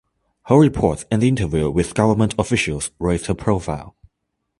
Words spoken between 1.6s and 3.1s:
with government officials